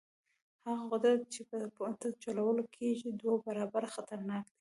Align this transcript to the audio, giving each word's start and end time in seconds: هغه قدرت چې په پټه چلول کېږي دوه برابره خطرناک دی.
هغه 0.63 0.83
قدرت 0.93 1.21
چې 1.33 1.41
په 1.49 1.57
پټه 1.75 2.09
چلول 2.23 2.57
کېږي 2.75 3.09
دوه 3.11 3.35
برابره 3.45 3.87
خطرناک 3.95 4.43
دی. 4.45 4.49